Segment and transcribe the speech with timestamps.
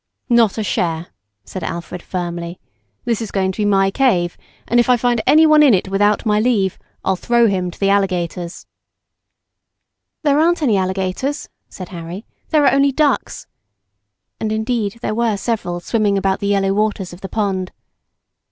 [0.29, 1.09] "Not a share,"
[1.45, 2.59] said Alfred firmly,
[3.05, 4.35] "this is going to be my cave,
[4.67, 7.91] and if I find anyone in it without my leave, I'll throw him to the
[7.91, 8.65] alligators."
[10.23, 13.45] "There aren't any alligators," said Harry, "there are only ducks,"
[14.39, 17.71] and indeed, there were several swimming about the yellow waters of the pond.